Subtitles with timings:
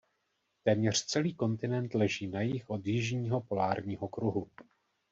[0.63, 4.47] Téměř celý kontinent leží na jih od jižního polárního kruhu.